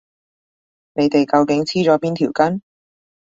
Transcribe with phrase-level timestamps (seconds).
[0.95, 2.63] 你哋究竟黐咗邊條筋？